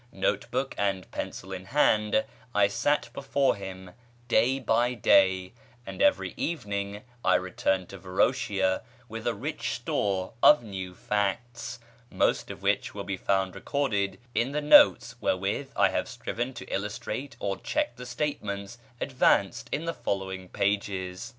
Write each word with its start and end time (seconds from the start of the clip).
Note 0.11 0.49
book 0.49 0.73
and 0.79 1.11
pencil 1.11 1.51
in 1.51 1.65
hand 1.65 2.25
I 2.55 2.67
sat 2.67 3.11
before 3.13 3.55
him 3.55 3.91
day 4.27 4.57
by 4.57 4.95
day; 4.95 5.53
and 5.85 6.01
every 6.01 6.33
evening 6.37 7.03
I 7.23 7.35
returned 7.35 7.87
to 7.89 7.99
Varoshia 7.99 8.81
with 9.07 9.27
a 9.27 9.35
rich 9.35 9.73
store 9.73 10.33
of 10.41 10.63
new 10.63 10.95
facts, 10.95 11.77
most 12.09 12.49
of 12.49 12.63
which 12.63 12.95
will 12.95 13.03
be 13.03 13.15
found 13.15 13.53
recorded 13.53 14.17
in 14.33 14.53
the 14.53 14.59
notes 14.61 15.13
wherewith 15.21 15.71
I 15.75 15.89
have 15.89 16.09
striven 16.09 16.55
to 16.55 16.65
illustrate 16.73 17.37
or 17.39 17.57
check 17.59 17.95
the 17.97 18.07
statements 18.07 18.79
advanced 18.99 19.69
in 19.71 19.85
the 19.85 19.93
following 19.93 20.49
pages. 20.49 21.29